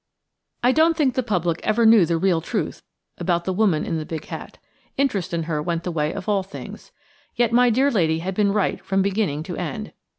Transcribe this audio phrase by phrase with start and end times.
[0.63, 2.81] I don't think the public ever knew the real truth
[3.19, 4.57] about the woman in the big hat.
[4.97, 6.91] Interest in her went the way of all things.
[7.35, 9.93] Yet my dear lady had been right from beginning to end.